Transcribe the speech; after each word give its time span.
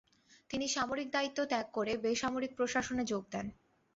তিনি 0.49 0.65
সামরিক 0.67 1.07
দায়িত্ব 1.11 1.39
ত্যাগ 1.45 1.67
করে 1.73 1.93
বেসামরিক 1.97 2.51
প্রশাসনে 2.57 3.03
যোগ 3.03 3.23
দেন। 3.31 3.45